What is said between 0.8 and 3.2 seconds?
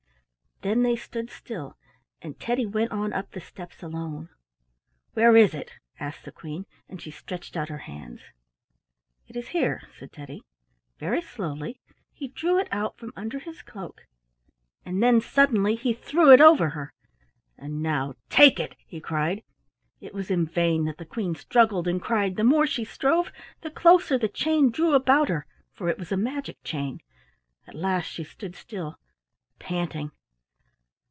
they stood still, and Teddy went on